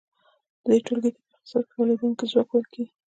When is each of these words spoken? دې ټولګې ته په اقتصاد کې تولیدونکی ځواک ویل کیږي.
دې 0.69 0.77
ټولګې 0.85 1.09
ته 1.13 1.19
په 1.23 1.27
اقتصاد 1.35 1.63
کې 1.67 1.71
تولیدونکی 1.75 2.25
ځواک 2.31 2.49
ویل 2.51 2.65
کیږي. 2.73 2.93